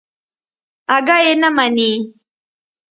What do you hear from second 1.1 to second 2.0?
يې نه مني.